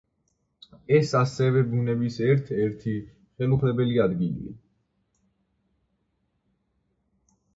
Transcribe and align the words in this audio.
ეს 0.99 1.09
ასევე 1.19 1.59
ბუნების 1.73 2.15
ერთ-ერთი 2.27 2.95
ხელუხლებელი 3.41 4.01
ადგილია. 4.07 4.57